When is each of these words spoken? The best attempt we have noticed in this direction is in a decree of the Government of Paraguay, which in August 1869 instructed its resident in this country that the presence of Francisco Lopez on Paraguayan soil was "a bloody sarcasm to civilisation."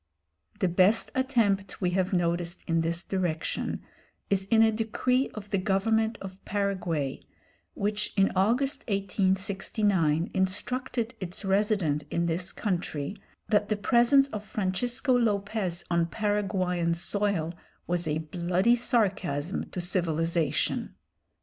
The 0.57 0.67
best 0.67 1.11
attempt 1.13 1.79
we 1.79 1.91
have 1.91 2.11
noticed 2.11 2.63
in 2.65 2.81
this 2.81 3.03
direction 3.03 3.83
is 4.31 4.45
in 4.45 4.63
a 4.63 4.71
decree 4.71 5.29
of 5.35 5.51
the 5.51 5.59
Government 5.59 6.17
of 6.21 6.43
Paraguay, 6.43 7.21
which 7.75 8.11
in 8.17 8.31
August 8.35 8.79
1869 8.87 10.31
instructed 10.33 11.13
its 11.19 11.45
resident 11.45 12.05
in 12.09 12.25
this 12.25 12.51
country 12.51 13.15
that 13.49 13.69
the 13.69 13.77
presence 13.77 14.27
of 14.29 14.43
Francisco 14.43 15.15
Lopez 15.15 15.83
on 15.91 16.07
Paraguayan 16.07 16.95
soil 16.95 17.53
was 17.85 18.07
"a 18.07 18.17
bloody 18.17 18.75
sarcasm 18.75 19.69
to 19.69 19.79
civilisation." 19.79 20.95